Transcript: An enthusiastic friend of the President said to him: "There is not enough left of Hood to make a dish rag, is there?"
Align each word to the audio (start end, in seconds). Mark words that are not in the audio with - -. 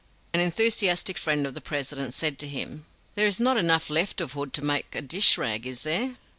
An 0.33 0.39
enthusiastic 0.39 1.15
friend 1.19 1.45
of 1.45 1.53
the 1.53 1.61
President 1.61 2.15
said 2.15 2.39
to 2.39 2.47
him: 2.47 2.85
"There 3.13 3.27
is 3.27 3.39
not 3.39 3.55
enough 3.57 3.87
left 3.87 4.19
of 4.19 4.31
Hood 4.31 4.51
to 4.53 4.63
make 4.65 4.95
a 4.95 5.01
dish 5.03 5.37
rag, 5.37 5.67
is 5.67 5.83
there?" 5.83 6.17